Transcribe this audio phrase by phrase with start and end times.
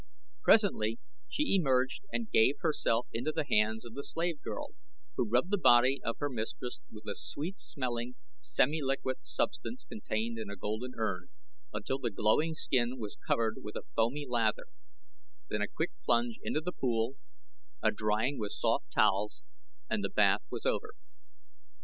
[0.41, 0.97] Presently
[1.29, 4.69] she emerged and gave herself into the hands of the slave girl,
[5.15, 10.39] who rubbed the body of her mistress with a sweet smelling semi liquid substance contained
[10.39, 11.29] in a golden urn,
[11.71, 14.65] until the glowing skin was covered with a foamy lather,
[15.51, 17.13] then a quick plunge into the pool,
[17.83, 19.43] a drying with soft towels,
[19.87, 20.95] and the bath was over.